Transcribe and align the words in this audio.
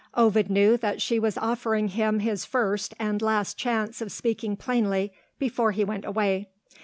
Ovid 0.15 0.49
knew 0.49 0.77
that 0.77 0.99
she 0.99 1.19
was 1.19 1.37
offering 1.37 1.89
him 1.89 2.21
his 2.21 2.43
first 2.43 2.95
and 2.97 3.21
last 3.21 3.55
chance 3.55 4.01
of 4.01 4.11
speaking 4.11 4.55
plainly, 4.55 5.13
before 5.37 5.73
he 5.73 5.83
went 5.83 6.05
away. 6.05 6.47